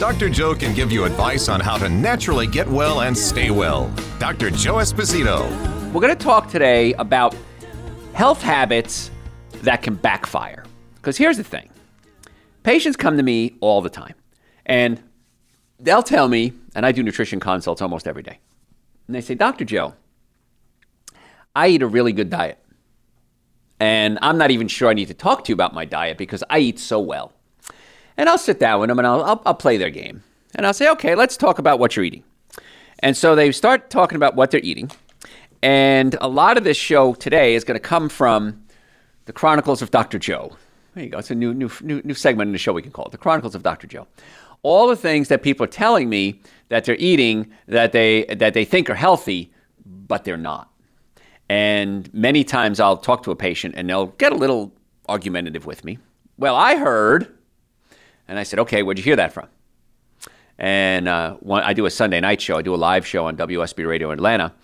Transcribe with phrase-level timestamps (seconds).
[0.00, 0.30] Dr.
[0.30, 3.94] Joe can give you advice on how to naturally get well and stay well.
[4.18, 4.48] Dr.
[4.48, 5.42] Joe Esposito.
[5.92, 7.36] We're going to talk today about
[8.14, 9.10] health habits
[9.56, 10.64] that can backfire.
[10.94, 11.68] Because here's the thing
[12.62, 14.14] patients come to me all the time,
[14.64, 15.02] and
[15.78, 18.38] they'll tell me, and I do nutrition consults almost every day,
[19.06, 19.66] and they say, Dr.
[19.66, 19.92] Joe,
[21.54, 22.56] I eat a really good diet.
[23.78, 26.42] And I'm not even sure I need to talk to you about my diet because
[26.48, 27.34] I eat so well.
[28.20, 30.22] And I'll sit down with them and I'll, I'll, I'll play their game.
[30.54, 32.22] And I'll say, okay, let's talk about what you're eating.
[32.98, 34.90] And so they start talking about what they're eating.
[35.62, 38.62] And a lot of this show today is going to come from
[39.24, 40.18] the Chronicles of Dr.
[40.18, 40.54] Joe.
[40.94, 41.16] There you go.
[41.16, 43.16] It's a new, new, new, new segment in the show we can call it the
[43.16, 43.86] Chronicles of Dr.
[43.86, 44.06] Joe.
[44.62, 48.66] All the things that people are telling me that they're eating that they that they
[48.66, 49.50] think are healthy,
[49.86, 50.70] but they're not.
[51.48, 54.74] And many times I'll talk to a patient and they'll get a little
[55.08, 55.96] argumentative with me.
[56.36, 57.34] Well, I heard
[58.30, 59.48] and I said, okay, where'd you hear that from?
[60.56, 62.56] And uh, one, I do a Sunday night show.
[62.56, 64.54] I do a live show on WSB Radio Atlanta.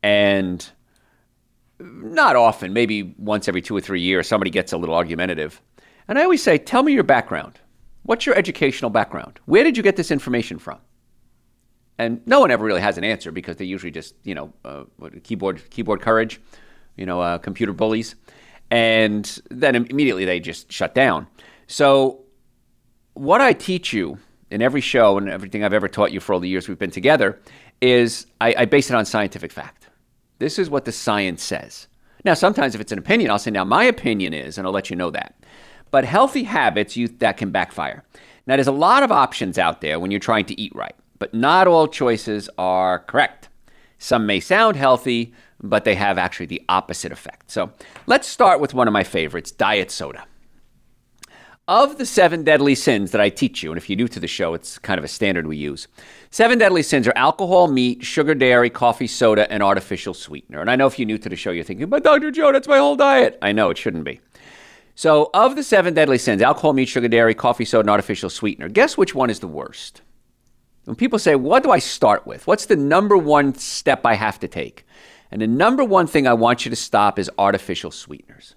[0.00, 0.64] And
[1.80, 5.60] not often, maybe once every two or three years, somebody gets a little argumentative.
[6.06, 7.58] And I always say, tell me your background.
[8.04, 9.40] What's your educational background?
[9.46, 10.78] Where did you get this information from?
[11.98, 14.84] And no one ever really has an answer because they usually just, you know, uh,
[15.24, 16.40] keyboard keyboard courage,
[16.96, 18.14] you know, uh, computer bullies,
[18.70, 21.26] and then immediately they just shut down.
[21.66, 22.25] So
[23.16, 24.18] what I teach you
[24.50, 26.90] in every show and everything I've ever taught you for all the years we've been
[26.90, 27.40] together
[27.80, 29.88] is I, I base it on scientific fact.
[30.38, 31.88] This is what the science says.
[32.24, 34.90] Now, sometimes if it's an opinion, I'll say, now my opinion is, and I'll let
[34.90, 35.34] you know that.
[35.90, 38.04] But healthy habits, you, that can backfire.
[38.46, 41.32] Now, there's a lot of options out there when you're trying to eat right, but
[41.32, 43.48] not all choices are correct.
[43.98, 47.50] Some may sound healthy, but they have actually the opposite effect.
[47.50, 47.72] So
[48.06, 50.26] let's start with one of my favorites diet soda.
[51.68, 54.28] Of the seven deadly sins that I teach you, and if you're new to the
[54.28, 55.88] show, it's kind of a standard we use.
[56.30, 60.60] Seven deadly sins are alcohol, meat, sugar, dairy, coffee, soda, and artificial sweetener.
[60.60, 62.30] And I know if you're new to the show, you're thinking, but Dr.
[62.30, 63.36] Joe, that's my whole diet.
[63.42, 64.20] I know it shouldn't be.
[64.94, 68.68] So, of the seven deadly sins alcohol, meat, sugar, dairy, coffee, soda, and artificial sweetener
[68.68, 70.02] guess which one is the worst?
[70.84, 72.46] When people say, what do I start with?
[72.46, 74.86] What's the number one step I have to take?
[75.32, 78.54] And the number one thing I want you to stop is artificial sweeteners.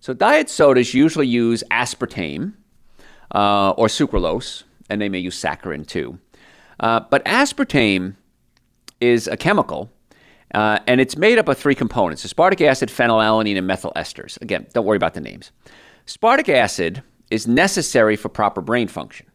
[0.00, 2.54] So diet sodas usually use aspartame
[3.34, 6.18] uh, or sucralose, and they may use saccharin too.
[6.78, 8.14] Uh, but aspartame
[9.00, 9.90] is a chemical,
[10.54, 14.40] uh, and it's made up of three components aspartic acid, phenylalanine, and methyl esters.
[14.40, 15.50] Again, don't worry about the names.
[16.06, 19.26] Aspartic acid is necessary for proper brain function.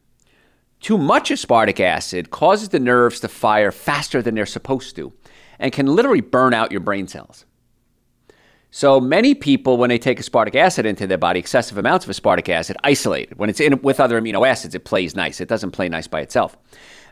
[0.79, 5.13] Too much aspartic acid causes the nerves to fire faster than they're supposed to
[5.59, 7.45] and can literally burn out your brain cells.
[8.73, 12.47] So many people, when they take aspartic acid into their body, excessive amounts of aspartic
[12.47, 13.37] acid, isolated.
[13.37, 15.41] When it's in with other amino acids, it plays nice.
[15.41, 16.55] It doesn't play nice by itself.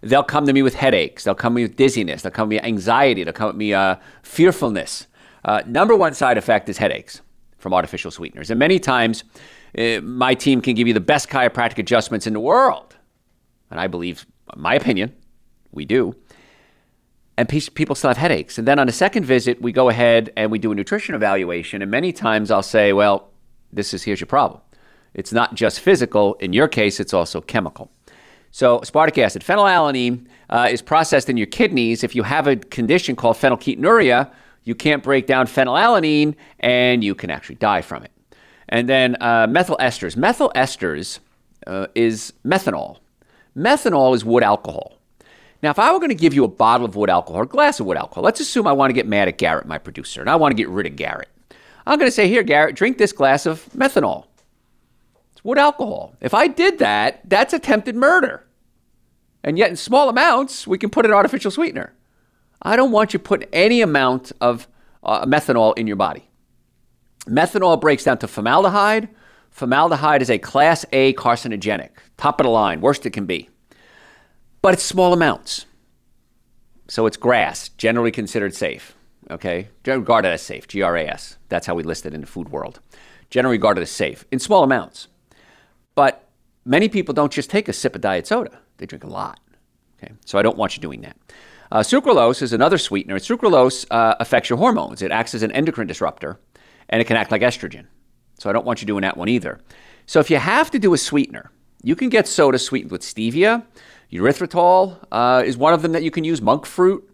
[0.02, 1.26] They'll come to me with headaches.
[1.26, 2.22] They'll come to me with dizziness.
[2.22, 3.26] They'll come to me with anxiety.
[3.26, 5.08] They'll come to me uh, fearfulness.
[5.44, 7.22] Uh, number one side effect is headaches
[7.58, 8.50] from artificial sweeteners.
[8.50, 9.26] And many times,
[9.78, 12.96] uh, my team can give you the best chiropractic adjustments in the world.
[13.70, 15.14] And I believe, my opinion,
[15.74, 16.16] we do
[17.40, 18.58] and people still have headaches.
[18.58, 21.82] And then on a second visit, we go ahead and we do a nutrition evaluation.
[21.82, 23.30] And many times I'll say, well,
[23.72, 24.60] this is here's your problem.
[25.14, 26.34] It's not just physical.
[26.42, 27.90] In your case, it's also chemical.
[28.52, 32.04] So, aspartic acid, phenylalanine uh, is processed in your kidneys.
[32.04, 34.30] If you have a condition called phenylketonuria,
[34.66, 38.12] you can't break down phenylalanine and you can actually die from it.
[38.68, 40.18] And then uh, methyl esters.
[40.18, 41.20] Methyl esters
[41.66, 42.98] uh, is methanol.
[43.56, 44.99] Methanol is wood alcohol.
[45.62, 47.48] Now, if I were going to give you a bottle of wood alcohol or a
[47.48, 50.22] glass of wood alcohol, let's assume I want to get mad at Garrett, my producer,
[50.22, 51.30] and I want to get rid of Garrett.
[51.86, 54.26] I'm going to say, here, Garrett, drink this glass of methanol.
[55.34, 56.16] It's wood alcohol.
[56.22, 58.46] If I did that, that's attempted murder.
[59.44, 61.94] And yet, in small amounts, we can put an artificial sweetener.
[62.62, 64.68] I don't want you putting any amount of
[65.04, 66.30] uh, methanol in your body.
[67.26, 69.10] Methanol breaks down to formaldehyde.
[69.50, 73.50] Formaldehyde is a class A carcinogenic, top of the line, worst it can be.
[74.62, 75.66] But it's small amounts.
[76.88, 78.96] So it's GRAS, generally considered safe.
[79.32, 79.70] Okay?
[79.84, 81.38] Generally regarded as safe, G R A S.
[81.50, 82.80] That's how we list it in the food world.
[83.30, 85.08] Generally regarded as safe in small amounts.
[85.96, 86.28] But
[86.66, 89.40] many people don't just take a sip of diet soda, they drink a lot.
[90.02, 90.14] Okay?
[90.26, 91.16] So I don't want you doing that.
[91.72, 93.20] Uh, sucralose is another sweetener.
[93.20, 95.04] Sucralose uh, affects your hormones.
[95.04, 96.40] It acts as an endocrine disruptor,
[96.90, 97.86] and it can act like estrogen.
[98.40, 99.60] So I don't want you doing that one either.
[100.08, 101.52] So if you have to do a sweetener,
[101.84, 103.64] you can get soda sweetened with stevia.
[104.12, 106.42] Erythritol uh, is one of them that you can use.
[106.42, 107.08] Monk fruit.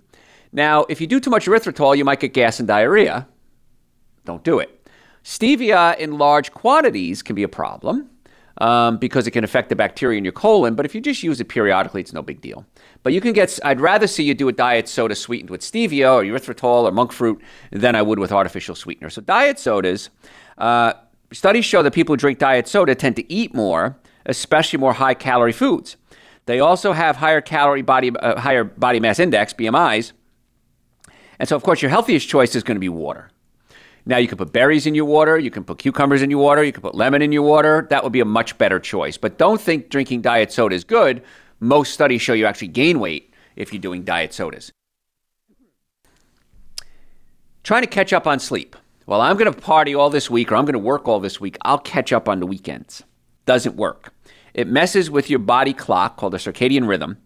[0.52, 3.28] Now, if you do too much erythritol, you might get gas and diarrhea.
[4.24, 4.90] Don't do it.
[5.24, 8.10] Stevia in large quantities can be a problem
[8.60, 10.76] um, because it can affect the bacteria in your colon.
[10.76, 12.66] But if you just use it periodically, it's no big deal.
[13.04, 16.14] But you can get, I'd rather see you do a diet soda sweetened with stevia
[16.14, 17.42] or erythritol or monk fruit
[17.72, 19.16] than I would with artificial sweeteners.
[19.16, 20.10] So, diet sodas,
[20.58, 20.94] uh,
[21.32, 25.14] studies show that people who drink diet soda tend to eat more, especially more high
[25.14, 25.98] calorie foods.
[26.46, 30.12] They also have higher calorie body, uh, higher body mass index, BMIs.
[31.40, 33.30] And so, of course, your healthiest choice is going to be water.
[34.06, 36.64] Now, you can put berries in your water, you can put cucumbers in your water,
[36.64, 37.88] you can put lemon in your water.
[37.90, 39.18] That would be a much better choice.
[39.18, 41.24] But don't think drinking diet soda is good.
[41.60, 44.72] Most studies show you actually gain weight if you're doing diet sodas.
[47.64, 48.76] Trying to catch up on sleep.
[49.08, 51.42] Well, I'm going to party all this week or I'm going to work all this
[51.42, 51.58] week.
[51.64, 53.04] I'll catch up on the weekends.
[53.48, 54.15] Doesn't work.
[54.56, 57.18] It messes with your body clock called a circadian rhythm.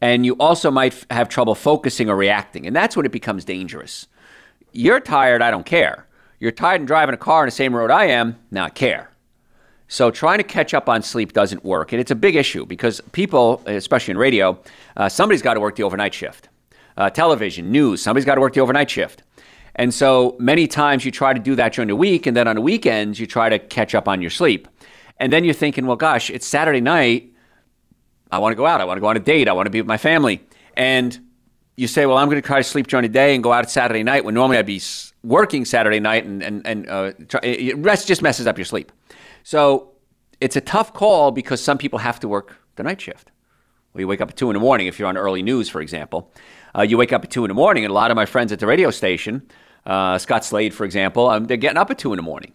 [0.00, 2.66] And you also might f- have trouble focusing or reacting.
[2.66, 4.08] And that's when it becomes dangerous.
[4.72, 6.08] You're tired, I don't care.
[6.40, 9.10] You're tired and driving a car on the same road I am, now I care.
[9.86, 11.92] So trying to catch up on sleep doesn't work.
[11.92, 14.58] And it's a big issue because people, especially in radio,
[14.96, 16.48] uh, somebody's got to work the overnight shift.
[16.96, 19.22] Uh, television, news, somebody's got to work the overnight shift.
[19.74, 22.56] And so many times you try to do that during the week, and then on
[22.56, 24.68] the weekends you try to catch up on your sleep.
[25.22, 27.32] And then you're thinking, well, gosh, it's Saturday night.
[28.32, 28.80] I want to go out.
[28.80, 29.46] I want to go on a date.
[29.46, 30.44] I want to be with my family.
[30.76, 31.16] And
[31.76, 33.70] you say, well, I'm going to try to sleep during the day and go out
[33.70, 34.82] Saturday night when normally I'd be
[35.22, 37.12] working Saturday night, and and and uh,
[37.76, 38.90] rest just messes up your sleep.
[39.44, 39.92] So
[40.40, 43.30] it's a tough call because some people have to work the night shift.
[43.94, 45.80] Well, you wake up at two in the morning if you're on early news, for
[45.80, 46.32] example.
[46.76, 48.50] Uh, you wake up at two in the morning, and a lot of my friends
[48.50, 49.42] at the radio station,
[49.86, 52.54] uh, Scott Slade, for example, um, they're getting up at two in the morning.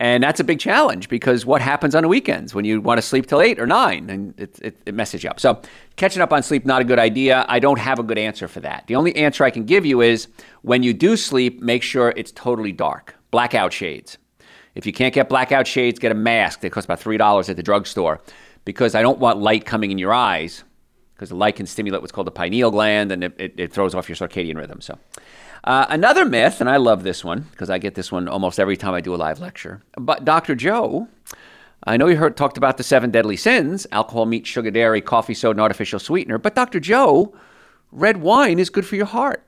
[0.00, 3.02] And that's a big challenge because what happens on the weekends when you want to
[3.02, 5.38] sleep till eight or nine and it, it, it, messes you up.
[5.38, 5.62] So,
[5.94, 7.46] catching up on sleep, not a good idea.
[7.48, 8.84] I don't have a good answer for that.
[8.88, 10.26] The only answer I can give you is
[10.62, 13.14] when you do sleep, make sure it's totally dark.
[13.30, 14.18] Blackout shades.
[14.74, 16.60] If you can't get blackout shades, get a mask.
[16.60, 18.20] They cost about $3 at the drugstore
[18.64, 20.64] because I don't want light coming in your eyes
[21.14, 23.94] because the light can stimulate what's called the pineal gland and it, it, it throws
[23.94, 24.80] off your circadian rhythm.
[24.80, 24.98] So,
[25.64, 28.76] uh, another myth, and I love this one because I get this one almost every
[28.76, 29.82] time I do a live lecture.
[29.96, 30.54] But Dr.
[30.54, 31.08] Joe,
[31.84, 35.32] I know you heard talked about the seven deadly sins alcohol, meat, sugar, dairy, coffee,
[35.32, 36.36] soda, and artificial sweetener.
[36.36, 36.80] But Dr.
[36.80, 37.34] Joe,
[37.90, 39.42] red wine is good for your heart.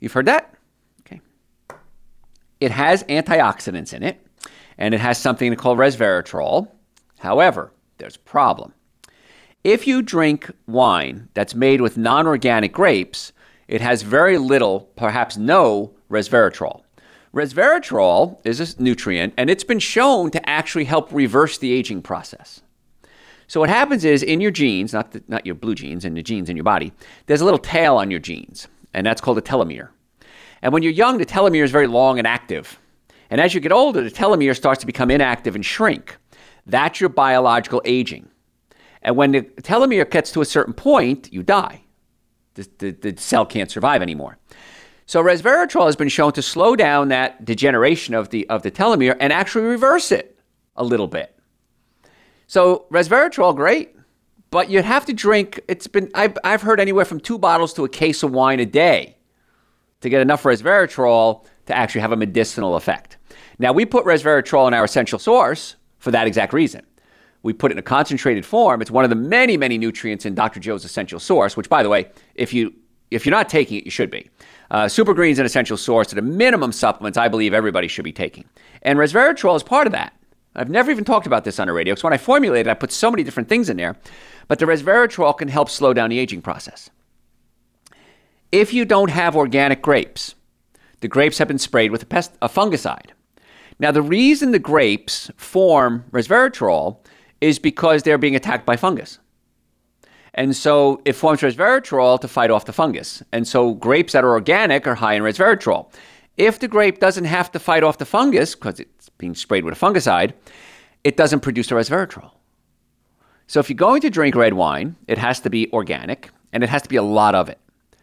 [0.00, 0.52] You've heard that?
[1.00, 1.20] Okay.
[2.60, 4.26] It has antioxidants in it,
[4.76, 6.68] and it has something called resveratrol.
[7.18, 8.74] However, there's a problem.
[9.62, 13.32] If you drink wine that's made with non organic grapes,
[13.68, 16.82] it has very little, perhaps no, resveratrol.
[17.34, 22.62] Resveratrol is a nutrient, and it's been shown to actually help reverse the aging process.
[23.48, 26.22] So what happens is in your genes, not the, not your blue genes, and the
[26.22, 26.92] genes in your body,
[27.26, 29.88] there's a little tail on your genes, and that's called a telomere.
[30.62, 32.78] And when you're young, the telomere is very long and active.
[33.30, 36.16] And as you get older, the telomere starts to become inactive and shrink.
[36.64, 38.28] That's your biological aging.
[39.02, 41.82] And when the telomere gets to a certain point, you die
[42.56, 44.38] the, the, the cell can't survive anymore.
[45.06, 49.16] So resveratrol has been shown to slow down that degeneration of the of the telomere
[49.20, 50.36] and actually reverse it
[50.74, 51.38] a little bit.
[52.48, 53.94] So resveratrol, great,
[54.50, 55.60] but you'd have to drink.
[55.68, 58.66] It's been I've, I've heard anywhere from two bottles to a case of wine a
[58.66, 59.16] day
[60.00, 63.16] to get enough resveratrol to actually have a medicinal effect.
[63.58, 66.84] Now we put resveratrol in our essential source for that exact reason.
[67.46, 68.82] We put it in a concentrated form.
[68.82, 70.58] It's one of the many, many nutrients in Dr.
[70.58, 72.74] Joe's essential source, which, by the way, if you
[73.12, 74.28] if you're not taking it, you should be.
[74.68, 78.12] Uh, Super Green's an essential source to the minimum supplements I believe everybody should be
[78.12, 78.46] taking.
[78.82, 80.12] And resveratrol is part of that.
[80.56, 82.90] I've never even talked about this on the radio because when I formulated, I put
[82.90, 83.94] so many different things in there.
[84.48, 86.90] But the resveratrol can help slow down the aging process.
[88.50, 90.34] If you don't have organic grapes,
[90.98, 93.10] the grapes have been sprayed with a, pest, a fungicide.
[93.78, 96.98] Now, the reason the grapes form resveratrol
[97.40, 99.18] is because they're being attacked by fungus.
[100.34, 103.22] And so it forms resveratrol to fight off the fungus.
[103.32, 105.90] And so grapes that are organic are high in resveratrol.
[106.36, 109.80] If the grape doesn't have to fight off the fungus because it's being sprayed with
[109.80, 110.34] a fungicide,
[111.04, 112.32] it doesn't produce the resveratrol.
[113.46, 116.68] So if you're going to drink red wine, it has to be organic and it
[116.68, 117.58] has to be a lot of it.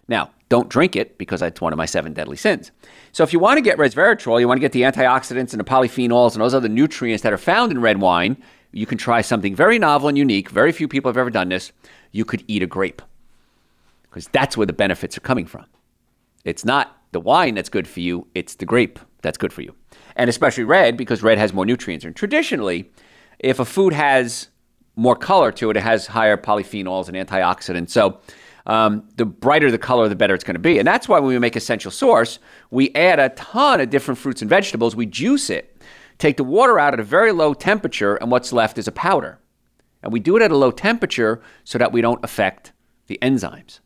[0.08, 2.72] Now, don't drink it because that's one of my seven deadly sins.
[3.12, 5.64] So if you want to get resveratrol, you want to get the antioxidants and the
[5.64, 8.38] polyphenols and those other nutrients that are found in red wine,
[8.74, 10.50] you can try something very novel and unique.
[10.50, 11.72] Very few people have ever done this.
[12.12, 13.02] You could eat a grape
[14.04, 15.66] because that's where the benefits are coming from.
[16.44, 19.74] It's not the wine that's good for you, it's the grape that's good for you.
[20.16, 22.04] And especially red because red has more nutrients.
[22.04, 22.92] And traditionally,
[23.40, 24.50] if a food has
[24.96, 27.92] more color to it, it has higher polyphenols and antioxidants.
[27.92, 28.20] So
[28.66, 30.80] um, the brighter the color, the better it's going to be.
[30.80, 32.40] And that's why when we make Essential Source,
[32.72, 34.96] we add a ton of different fruits and vegetables.
[34.96, 35.73] We juice it,
[36.24, 39.40] take the water out at a very low temperature, and what's left is a powder.
[40.02, 42.72] And we do it at a low temperature so that we don't affect
[43.08, 43.82] the enzymes.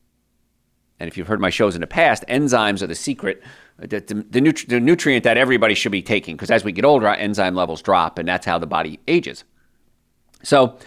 [0.99, 3.41] And if you've heard my shows in the past, enzymes are the secret,
[3.79, 6.35] the, the, the, nutri- the nutrient that everybody should be taking.
[6.35, 9.43] Because as we get older, our enzyme levels drop, and that's how the body ages.
[10.43, 10.77] So,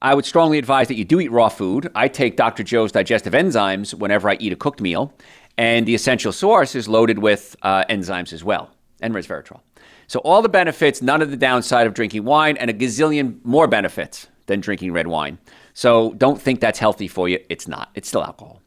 [0.00, 1.90] I would strongly advise that you do eat raw food.
[1.94, 2.62] I take Dr.
[2.62, 5.14] Joe's digestive enzymes whenever I eat a cooked meal,
[5.56, 9.60] and the essential source is loaded with uh, enzymes as well and resveratrol.
[10.08, 13.66] So, all the benefits, none of the downside of drinking wine, and a gazillion more
[13.66, 15.38] benefits than drinking red wine.
[15.74, 17.40] So, don't think that's healthy for you.
[17.48, 18.62] It's not, it's still alcohol.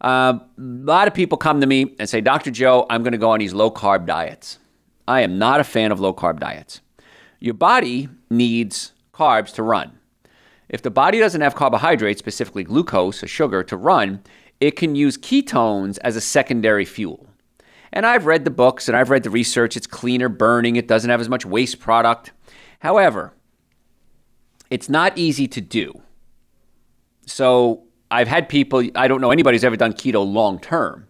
[0.00, 2.50] Uh, a lot of people come to me and say, Dr.
[2.50, 4.58] Joe, I'm going to go on these low carb diets.
[5.08, 6.82] I am not a fan of low carb diets.
[7.40, 9.98] Your body needs carbs to run.
[10.68, 14.22] If the body doesn't have carbohydrates, specifically glucose, a sugar, to run,
[14.60, 17.26] it can use ketones as a secondary fuel.
[17.94, 19.76] And I've read the books and I've read the research.
[19.76, 22.32] It's cleaner burning, it doesn't have as much waste product.
[22.80, 23.32] However,
[24.68, 26.02] it's not easy to do.
[27.24, 31.06] So I've had people, I don't know anybody who's ever done keto long term.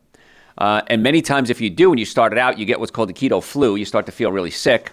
[0.59, 2.93] Uh, and many times, if you do and you start it out, you get what's
[2.93, 3.75] called the keto flu.
[3.75, 4.93] You start to feel really sick.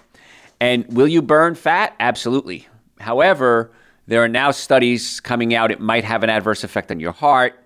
[0.60, 1.95] And will you burn fat?
[2.00, 2.67] Absolutely.
[3.00, 3.71] However,
[4.07, 7.61] there are now studies coming out, it might have an adverse effect on your heart.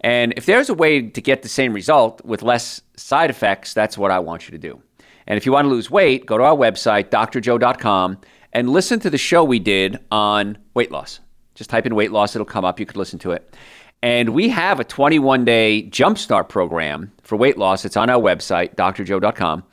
[0.00, 3.96] And if there's a way to get the same result with less side effects, that's
[3.96, 4.80] what I want you to do.
[5.26, 8.18] And if you want to lose weight, go to our website, drjoe.com,
[8.52, 11.20] and listen to the show we did on weight loss.
[11.54, 12.78] Just type in weight loss, it'll come up.
[12.78, 13.56] You could listen to it.
[14.02, 17.84] And we have a 21 day jumpstart program for weight loss.
[17.84, 19.64] It's on our website, drjoe.com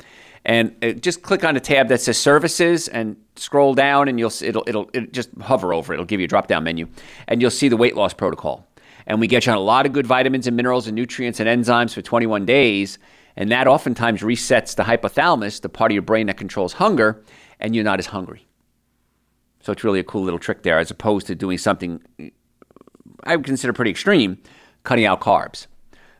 [0.45, 4.31] and uh, just click on a tab that says services and scroll down and you'll
[4.41, 5.95] it'll it'll it just hover over it.
[5.95, 6.87] it'll give you a drop down menu
[7.27, 8.67] and you'll see the weight loss protocol
[9.05, 11.49] and we get you on a lot of good vitamins and minerals and nutrients and
[11.49, 12.97] enzymes for 21 days
[13.35, 17.23] and that oftentimes resets the hypothalamus the part of your brain that controls hunger
[17.59, 18.47] and you're not as hungry
[19.61, 22.25] so it's really a cool little trick there as opposed to doing something uh,
[23.23, 24.37] i would consider pretty extreme
[24.83, 25.67] cutting out carbs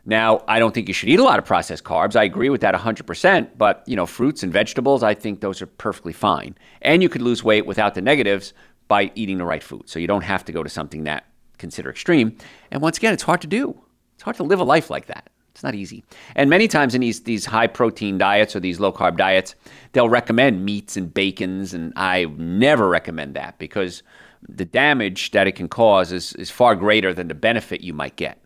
[0.06, 2.14] now, I don't think you should eat a lot of processed carbs.
[2.14, 5.66] I agree with that 100%, but, you know, fruits and vegetables, I think those are
[5.66, 6.56] perfectly fine.
[6.82, 8.52] And you could lose weight without the negatives
[8.86, 9.88] by eating the right food.
[9.88, 11.24] So you don't have to go to something that
[11.64, 12.36] consider extreme.
[12.70, 13.80] And once again, it's hard to do.
[14.14, 15.30] It's hard to live a life like that.
[15.52, 16.04] It's not easy.
[16.34, 19.54] And many times in these these high protein diets or these low carb diets,
[19.92, 24.02] they'll recommend meats and bacons, and I never recommend that because
[24.46, 28.16] the damage that it can cause is, is far greater than the benefit you might
[28.16, 28.38] get.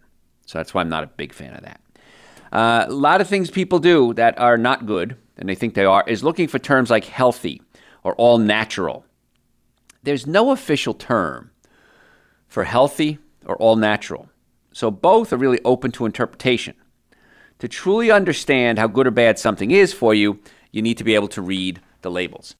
[0.46, 1.80] So that's why I'm not a big fan of that.
[2.52, 5.84] Uh, a lot of things people do that are not good, and they think they
[5.84, 7.60] are, is looking for terms like healthy
[8.04, 9.04] or all natural.
[10.02, 11.50] There's no official term
[12.48, 14.28] for healthy or all natural.
[14.72, 16.74] So both are really open to interpretation.
[17.60, 20.40] To truly understand how good or bad something is for you,
[20.70, 22.54] you need to be able to read the labels.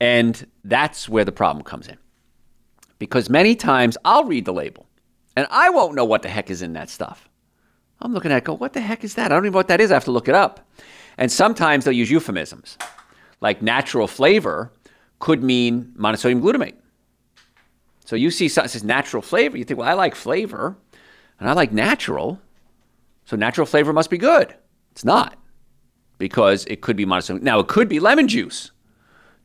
[0.00, 1.98] And that's where the problem comes in.
[2.98, 4.86] Because many times I'll read the label
[5.36, 7.28] and I won't know what the heck is in that stuff.
[8.00, 9.26] I'm looking at it, go, what the heck is that?
[9.26, 9.90] I don't even know what that is.
[9.90, 10.66] I have to look it up.
[11.18, 12.78] And sometimes they'll use euphemisms.
[13.40, 14.72] Like natural flavor
[15.18, 16.74] could mean monosodium glutamate.
[18.10, 20.76] So you see something says natural flavor, you think, well, I like flavor
[21.38, 22.40] and I like natural.
[23.24, 24.52] So natural flavor must be good.
[24.90, 25.38] It's not
[26.18, 27.42] because it could be monosodium.
[27.42, 28.72] Now, it could be lemon juice.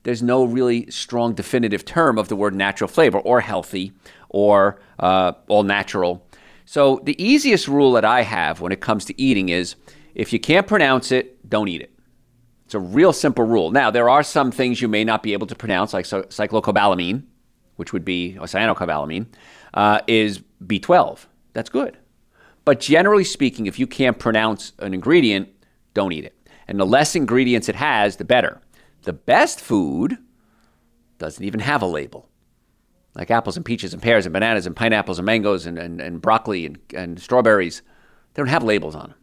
[0.01, 3.91] There's no really strong definitive term of the word natural flavor or healthy
[4.29, 6.27] or uh, all natural.
[6.65, 9.75] So the easiest rule that I have when it comes to eating is
[10.15, 11.93] if you can't pronounce it, don't eat it.
[12.65, 13.69] It's a real simple rule.
[13.69, 17.25] Now, there are some things you may not be able to pronounce, like cyclocobalamin,
[17.75, 19.27] which would be, cyanocobalamin,
[19.73, 21.25] uh, is B12.
[21.53, 21.97] That's good.
[22.63, 25.49] But generally speaking, if you can't pronounce an ingredient,
[25.93, 26.35] don't eat it.
[26.67, 28.59] And the less ingredients it has, the better.
[29.03, 30.17] The best food
[31.19, 32.29] doesn't even have a label.
[33.13, 36.21] like apples and peaches and pears and bananas and pineapples and mangoes and, and, and
[36.21, 37.81] broccoli and, and strawberries,
[38.33, 39.15] they don't have labels on them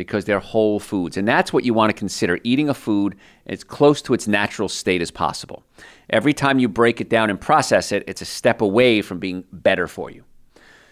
[0.00, 1.18] because they're whole foods.
[1.18, 4.66] And that's what you want to consider eating a food as close to its natural
[4.66, 5.62] state as possible.
[6.08, 9.44] Every time you break it down and process it, it's a step away from being
[9.52, 10.24] better for you.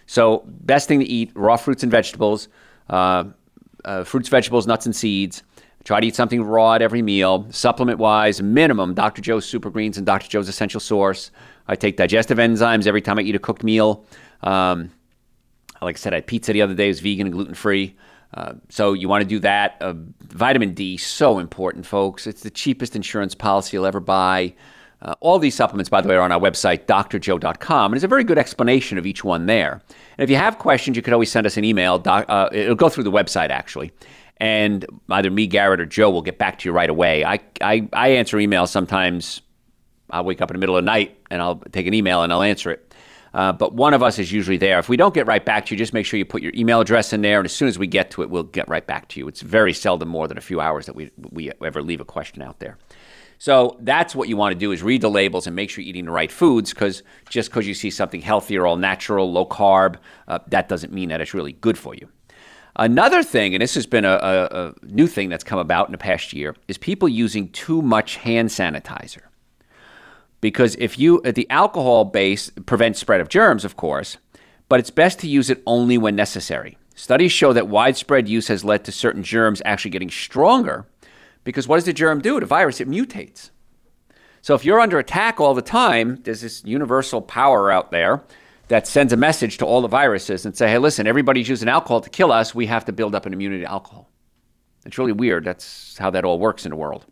[0.05, 2.49] So, best thing to eat raw fruits and vegetables,
[2.91, 3.25] uh,
[3.83, 5.43] uh, fruits, vegetables, nuts, and seeds.
[5.85, 7.47] Try to eat something raw at every meal.
[7.49, 9.23] Supplement wise, minimum Dr.
[9.23, 10.29] Joe's Super Greens and Dr.
[10.29, 11.31] Joe's Essential Source.
[11.67, 14.05] I take digestive enzymes every time I eat a cooked meal.
[14.43, 14.91] Um,
[15.81, 16.87] like I said, I had pizza the other day.
[16.87, 17.97] It was vegan and gluten free.
[18.35, 19.77] Uh, so you want to do that.
[19.81, 22.27] Uh, vitamin D, so important, folks.
[22.27, 24.55] It's the cheapest insurance policy you'll ever buy.
[25.01, 28.09] Uh, all these supplements, by the way, are on our website, drjoe.com, and there's a
[28.09, 29.81] very good explanation of each one there.
[30.19, 31.99] And if you have questions, you could always send us an email.
[31.99, 33.93] Doc, uh, it'll go through the website, actually.
[34.39, 37.25] And either me, Garrett, or Joe will get back to you right away.
[37.25, 39.41] I, I, I answer emails sometimes.
[40.11, 42.33] I'll wake up in the middle of the night and I'll take an email and
[42.33, 42.88] I'll answer it.
[43.35, 44.79] Uh, but one of us is usually there.
[44.79, 46.81] If we don't get right back to you, just make sure you put your email
[46.81, 49.09] address in there, and as soon as we get to it, we'll get right back
[49.09, 49.29] to you.
[49.29, 52.43] It's very seldom more than a few hours that we, we ever leave a question
[52.43, 52.79] out there.
[53.39, 55.91] So that's what you want to do is read the labels and make sure you're
[55.91, 59.97] eating the right foods because just because you see something healthier, all natural, low carb,
[60.27, 62.09] uh, that doesn't mean that it's really good for you.
[62.75, 65.93] Another thing, and this has been a, a, a new thing that's come about in
[65.93, 69.23] the past year, is people using too much hand sanitizer
[70.41, 74.17] because if you uh, the alcohol base prevents spread of germs of course
[74.69, 76.77] but it's best to use it only when necessary.
[76.95, 80.87] Studies show that widespread use has led to certain germs actually getting stronger
[81.45, 82.39] because what does the germ do?
[82.39, 83.51] The virus it mutates.
[84.43, 88.23] So if you're under attack all the time there's this universal power out there
[88.69, 92.01] that sends a message to all the viruses and say hey listen everybody's using alcohol
[92.01, 92.55] to kill us.
[92.55, 94.11] We have to build up an immunity to alcohol.
[94.85, 95.45] It's really weird.
[95.45, 97.07] That's how that all works in the world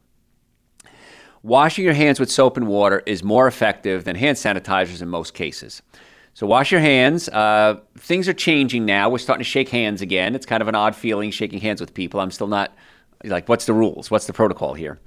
[1.46, 5.32] Washing your hands with soap and water is more effective than hand sanitizers in most
[5.32, 5.80] cases.
[6.34, 7.28] So wash your hands.
[7.28, 9.08] Uh, things are changing now.
[9.08, 10.34] We're starting to shake hands again.
[10.34, 12.18] It's kind of an odd feeling shaking hands with people.
[12.18, 12.74] I'm still not
[13.22, 14.10] like, what's the rules?
[14.10, 14.98] What's the protocol here?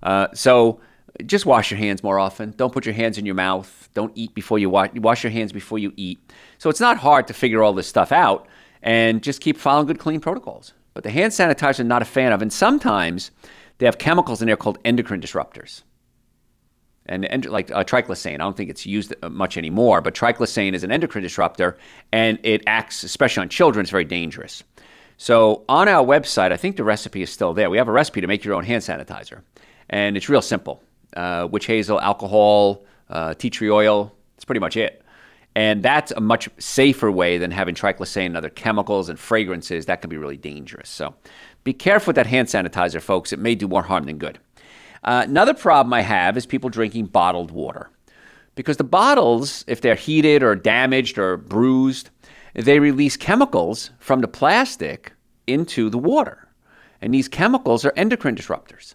[0.00, 0.78] Uh, so
[1.26, 2.54] just wash your hands more often.
[2.56, 3.88] Don't put your hands in your mouth.
[3.92, 4.92] Don't eat before you wash.
[4.94, 6.20] Wash your hands before you eat.
[6.58, 8.46] So it's not hard to figure all this stuff out,
[8.84, 10.74] and just keep following good, clean protocols.
[10.94, 13.32] But the hand sanitizer, I'm not a fan of, and sometimes
[13.78, 15.82] they have chemicals in there called endocrine disruptors
[17.08, 18.34] and, and like uh, triclosan.
[18.34, 21.76] I don't think it's used uh, much anymore, but triclosan is an endocrine disruptor,
[22.12, 24.62] and it acts, especially on children, it's very dangerous.
[25.16, 27.70] So on our website, I think the recipe is still there.
[27.70, 29.42] We have a recipe to make your own hand sanitizer,
[29.90, 30.82] and it's real simple:
[31.16, 34.12] uh, witch hazel, alcohol, uh, tea tree oil.
[34.36, 35.02] That's pretty much it.
[35.54, 39.86] And that's a much safer way than having triclosan and other chemicals and fragrances.
[39.86, 40.88] That can be really dangerous.
[40.88, 41.14] So
[41.64, 43.32] be careful with that hand sanitizer, folks.
[43.32, 44.38] It may do more harm than good.
[45.04, 47.90] Uh, another problem I have is people drinking bottled water.
[48.54, 52.10] Because the bottles, if they're heated or damaged or bruised,
[52.54, 55.12] they release chemicals from the plastic
[55.46, 56.48] into the water.
[57.00, 58.94] And these chemicals are endocrine disruptors.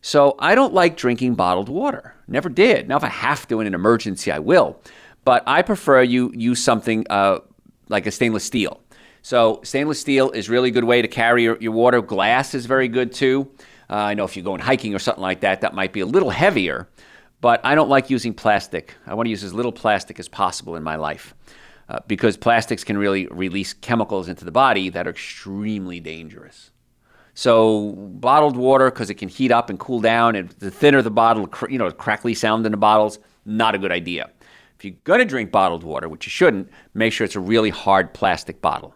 [0.00, 2.14] So I don't like drinking bottled water.
[2.28, 2.88] Never did.
[2.88, 4.80] Now, if I have to in an emergency, I will.
[5.24, 7.40] But I prefer you use something uh,
[7.88, 8.80] like a stainless steel.
[9.22, 12.00] So stainless steel is really good way to carry your, your water.
[12.00, 13.50] Glass is very good too.
[13.90, 16.06] Uh, I know if you're going hiking or something like that, that might be a
[16.06, 16.88] little heavier,
[17.40, 18.94] but I don't like using plastic.
[19.06, 21.34] I want to use as little plastic as possible in my life
[21.88, 26.70] uh, because plastics can really release chemicals into the body that are extremely dangerous.
[27.34, 31.10] So bottled water, because it can heat up and cool down, and the thinner the
[31.10, 34.30] bottle, you know, crackly sound in the bottles, not a good idea.
[34.76, 37.70] If you're going to drink bottled water, which you shouldn't, make sure it's a really
[37.70, 38.94] hard plastic bottle.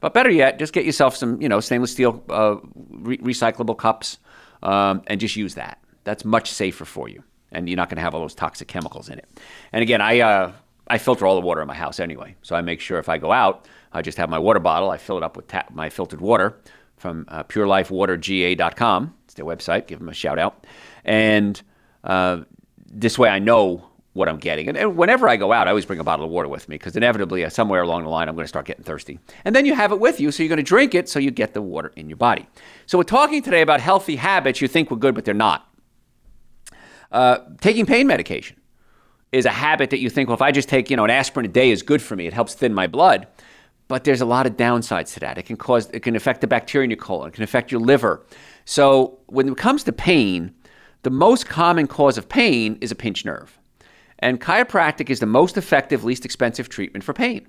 [0.00, 2.56] But better yet, just get yourself some, you know, stainless steel uh,
[2.90, 4.18] re- recyclable cups
[4.62, 5.78] um, and just use that.
[6.04, 9.08] That's much safer for you, and you're not going to have all those toxic chemicals
[9.08, 9.28] in it.
[9.72, 10.52] And again, I uh,
[10.88, 13.18] I filter all the water in my house anyway, so I make sure if I
[13.18, 14.90] go out, I just have my water bottle.
[14.90, 16.58] I fill it up with ta- my filtered water
[16.96, 19.14] from uh, PureLifeWaterGA.com.
[19.24, 19.86] It's their website.
[19.86, 20.66] Give them a shout out,
[21.04, 21.60] and
[22.04, 22.42] uh,
[22.86, 24.68] this way I know what I'm getting.
[24.68, 26.76] And, and, whenever I go out, I always bring a bottle of water with me
[26.76, 29.18] because inevitably, uh, somewhere along the line, I'm going to start getting thirsty.
[29.44, 31.30] And then you have it with you, so you're going to drink it so you
[31.30, 32.46] get the water in your body.
[32.86, 35.66] So we're talking today about healthy habits you think were good, but they're not.
[37.10, 38.58] Uh, taking pain medication
[39.32, 41.46] is a habit that you think, well, if I just take you know an aspirin
[41.46, 42.26] a day is good for me.
[42.26, 43.26] It helps thin my blood.
[43.88, 45.36] But there's a lot of downsides to that.
[45.36, 47.28] It can cause, it can affect the bacteria in your colon.
[47.28, 48.24] It can affect your liver.
[48.64, 50.54] So when it comes to pain,
[51.02, 53.58] the most common cause of pain is a pinched nerve.
[54.22, 57.48] And chiropractic is the most effective, least expensive treatment for pain.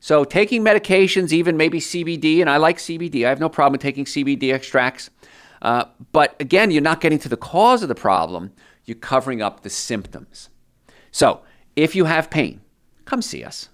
[0.00, 4.04] So, taking medications, even maybe CBD, and I like CBD, I have no problem taking
[4.04, 5.10] CBD extracts.
[5.62, 8.52] Uh, but again, you're not getting to the cause of the problem,
[8.84, 10.48] you're covering up the symptoms.
[11.12, 11.42] So,
[11.76, 12.62] if you have pain,
[13.04, 13.68] come see us.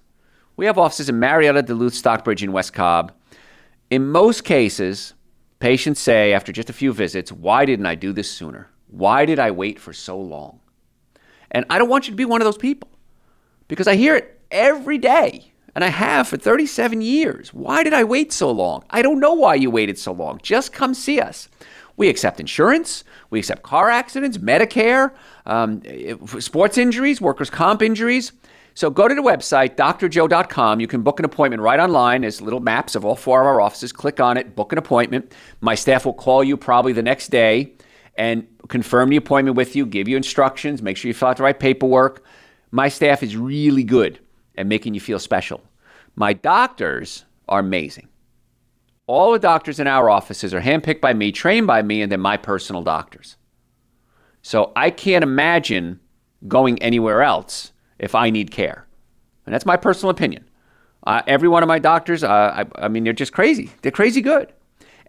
[0.55, 3.11] We have offices in Marietta, Duluth, Stockbridge, and West Cobb.
[3.89, 5.13] In most cases,
[5.59, 8.69] patients say after just a few visits, Why didn't I do this sooner?
[8.87, 10.59] Why did I wait for so long?
[11.51, 12.89] And I don't want you to be one of those people
[13.67, 17.53] because I hear it every day and I have for 37 years.
[17.53, 18.83] Why did I wait so long?
[18.89, 20.39] I don't know why you waited so long.
[20.41, 21.49] Just come see us.
[21.97, 25.13] We accept insurance, we accept car accidents, Medicare,
[25.45, 25.81] um,
[26.39, 28.31] sports injuries, workers' comp injuries.
[28.75, 30.79] So go to the website, drjoe.com.
[30.79, 32.21] You can book an appointment right online.
[32.21, 33.91] There's little maps of all four of our offices.
[33.91, 35.33] Click on it, book an appointment.
[35.61, 37.73] My staff will call you probably the next day
[38.17, 41.43] and confirm the appointment with you, give you instructions, make sure you fill out the
[41.43, 42.23] right paperwork.
[42.71, 44.19] My staff is really good
[44.57, 45.61] at making you feel special.
[46.15, 48.09] My doctors are amazing.
[49.05, 52.17] All the doctors in our offices are handpicked by me, trained by me, and they're
[52.17, 53.37] my personal doctors.
[54.41, 55.99] So I can't imagine
[56.47, 58.85] going anywhere else if I need care.
[59.45, 60.49] And that's my personal opinion.
[61.05, 63.71] Uh, every one of my doctors, uh, I, I, mean, they're just crazy.
[63.81, 64.51] They're crazy good.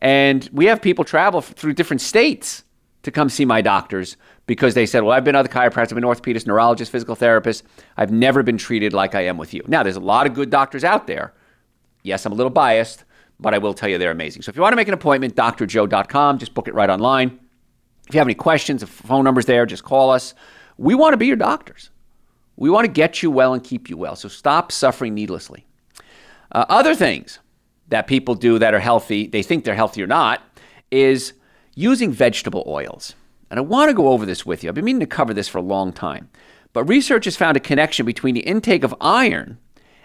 [0.01, 2.63] And we have people travel through different states
[3.09, 4.17] to come see my doctors
[4.47, 7.65] because they said, well, I've been other chiropractors, I've been orthopedist, neurologist, physical therapist.
[7.97, 9.63] I've never been treated like I am with you.
[9.67, 11.35] Now, there's a lot of good doctors out there.
[12.03, 13.05] Yes, I'm a little biased,
[13.41, 14.43] but I will tell you they're amazing.
[14.43, 17.39] So if you want to make an appointment, drjoe.com, just book it right online.
[18.09, 20.35] If you have any questions, the phone number's there, just call us.
[20.77, 21.91] We want to be your doctors.
[22.57, 24.17] We want to get you well and keep you well.
[24.17, 25.67] So stop suffering needlessly.
[26.51, 27.39] Uh, other things
[27.89, 30.43] that people do that are healthy, they think they're healthy or not,
[30.91, 31.35] is
[31.79, 33.15] using vegetable oils.
[33.51, 34.69] And I want to go over this with you.
[34.69, 36.29] I've been meaning to cover this for a long time.
[36.73, 39.59] But research has found a connection between the intake of iron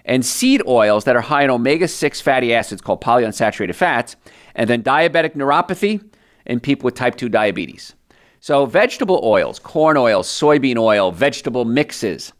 [0.05, 4.15] and seed oils that are high in omega 6 fatty acids called polyunsaturated fats,
[4.53, 6.03] and then diabetic neuropathy
[6.45, 7.95] in people with type 2 diabetes.
[8.39, 12.33] So, vegetable oils, corn oil, soybean oil, vegetable mixes,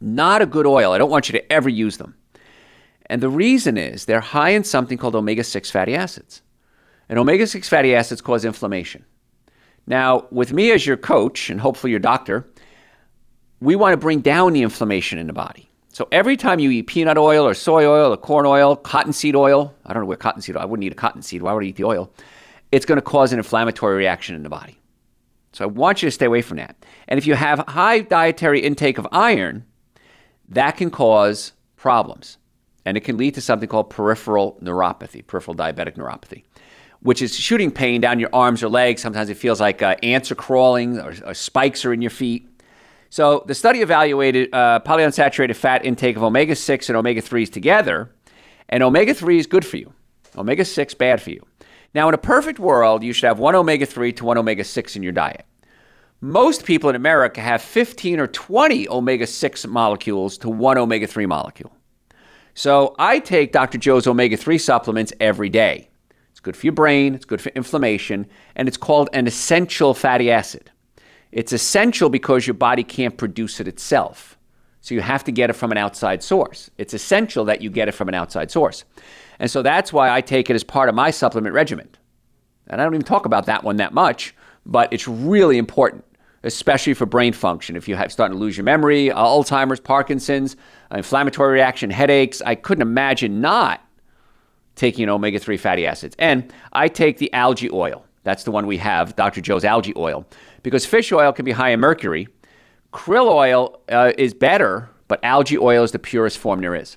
[0.00, 0.92] not a good oil.
[0.92, 2.14] I don't want you to ever use them.
[3.06, 6.42] And the reason is they're high in something called omega 6 fatty acids.
[7.08, 9.04] And omega 6 fatty acids cause inflammation.
[9.86, 12.48] Now, with me as your coach and hopefully your doctor,
[13.60, 15.70] we want to bring down the inflammation in the body.
[15.94, 19.74] So every time you eat peanut oil or soy oil or corn oil, cottonseed oil,
[19.86, 21.42] I don't know where cottonseed oil, I wouldn't eat a cottonseed.
[21.42, 22.10] Why would I eat the oil?
[22.72, 24.78] It's going to cause an inflammatory reaction in the body.
[25.52, 26.84] So I want you to stay away from that.
[27.06, 29.64] And if you have high dietary intake of iron,
[30.48, 32.38] that can cause problems.
[32.84, 36.42] And it can lead to something called peripheral neuropathy, peripheral diabetic neuropathy,
[37.04, 39.02] which is shooting pain down your arms or legs.
[39.02, 42.48] Sometimes it feels like uh, ants are crawling or, or, spikes are in your feet.
[43.10, 48.10] So the study evaluated uh, polyunsaturated fat intake of omega 6 and omega 3s together,
[48.70, 49.92] and omega 3 is good for you,
[50.34, 51.46] omega 6 bad for you.
[51.94, 54.96] Now, in a perfect world, you should have one omega 3 to one omega 6
[54.96, 55.44] in your diet.
[56.22, 61.26] Most people in America have 15 or 20 omega 6 molecules to one omega 3
[61.26, 61.76] molecule.
[62.54, 63.76] So I take Dr.
[63.76, 65.90] Joe's omega 3 supplements every day.
[66.44, 70.70] Good for your brain, it's good for inflammation, and it's called an essential fatty acid.
[71.32, 74.36] It's essential because your body can't produce it itself.
[74.82, 76.70] So you have to get it from an outside source.
[76.76, 78.84] It's essential that you get it from an outside source.
[79.38, 81.88] And so that's why I take it as part of my supplement regimen.
[82.66, 84.34] And I don't even talk about that one that much,
[84.66, 86.04] but it's really important
[86.44, 87.74] especially for brain function.
[87.74, 90.56] If you have starting to lose your memory, Alzheimer's, Parkinson's,
[90.90, 93.80] inflammatory reaction, headaches, I couldn't imagine not
[94.74, 96.16] taking omega 3 fatty acids.
[96.18, 98.04] And I take the algae oil.
[98.22, 99.40] That's the one we have, Dr.
[99.40, 100.26] Joe's algae oil,
[100.62, 102.26] because fish oil can be high in mercury.
[102.92, 106.96] Krill oil uh, is better, but algae oil is the purest form there is.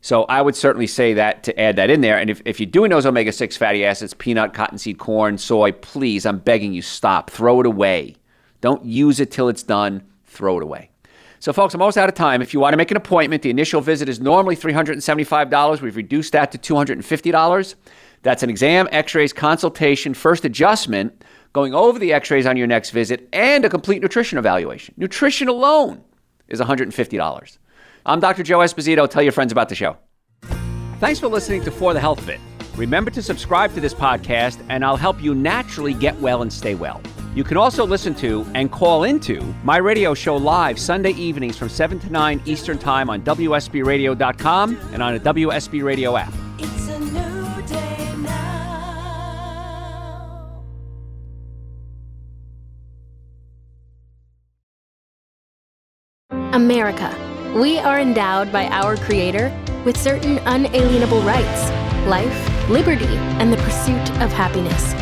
[0.00, 2.18] So I would certainly say that to add that in there.
[2.18, 6.26] And if, if you're doing those omega 6 fatty acids, peanut, cottonseed, corn, soy, please,
[6.26, 7.30] I'm begging you, stop.
[7.30, 8.16] Throw it away.
[8.60, 10.91] Don't use it till it's done, throw it away.
[11.42, 12.40] So, folks, I'm almost out of time.
[12.40, 15.80] If you want to make an appointment, the initial visit is normally $375.
[15.80, 17.74] We've reduced that to $250.
[18.22, 22.68] That's an exam, x rays, consultation, first adjustment, going over the x rays on your
[22.68, 24.94] next visit, and a complete nutrition evaluation.
[24.96, 26.04] Nutrition alone
[26.46, 27.58] is $150.
[28.06, 28.44] I'm Dr.
[28.44, 29.10] Joe Esposito.
[29.10, 29.96] Tell your friends about the show.
[31.00, 32.38] Thanks for listening to For the Health of It.
[32.76, 36.76] Remember to subscribe to this podcast, and I'll help you naturally get well and stay
[36.76, 37.02] well.
[37.34, 41.70] You can also listen to and call into my radio show live Sunday evenings from
[41.70, 46.32] 7 to 9 Eastern Time on WSBRadio.com and on a WSB Radio app.
[46.58, 48.58] It's a new day now.
[56.52, 57.16] America.
[57.54, 59.50] We are endowed by our Creator
[59.84, 61.70] with certain unalienable rights
[62.06, 63.06] life, liberty,
[63.38, 65.01] and the pursuit of happiness.